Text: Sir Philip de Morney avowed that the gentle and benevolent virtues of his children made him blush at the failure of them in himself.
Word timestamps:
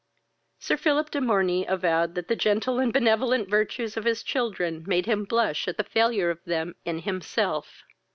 Sir 0.57 0.77
Philip 0.77 1.11
de 1.11 1.21
Morney 1.21 1.63
avowed 1.63 2.15
that 2.15 2.27
the 2.27 2.35
gentle 2.35 2.79
and 2.79 2.91
benevolent 2.91 3.47
virtues 3.47 3.95
of 3.95 4.03
his 4.05 4.23
children 4.23 4.83
made 4.87 5.05
him 5.05 5.25
blush 5.25 5.67
at 5.67 5.77
the 5.77 5.83
failure 5.83 6.31
of 6.31 6.43
them 6.43 6.73
in 6.85 7.01
himself. 7.03 7.83